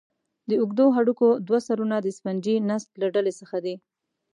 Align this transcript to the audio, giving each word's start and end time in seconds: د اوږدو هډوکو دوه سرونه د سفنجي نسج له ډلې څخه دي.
د 0.49 0.51
اوږدو 0.61 0.85
هډوکو 0.95 1.27
دوه 1.47 1.59
سرونه 1.67 1.95
د 2.01 2.07
سفنجي 2.17 2.55
نسج 2.69 2.91
له 3.01 3.07
ډلې 3.15 3.33
څخه 3.39 3.57
دي. 3.65 3.75